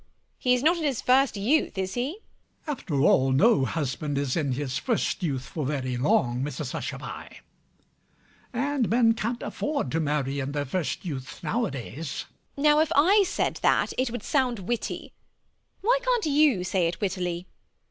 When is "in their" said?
10.39-10.65